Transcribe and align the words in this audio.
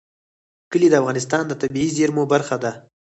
کلي 0.71 0.87
د 0.89 0.95
افغانستان 1.01 1.43
د 1.47 1.53
طبیعي 1.61 1.89
زیرمو 1.97 2.23
برخه 2.33 2.55
ده. 2.63 2.71